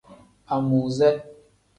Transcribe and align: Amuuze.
Amuuze. 0.55 1.09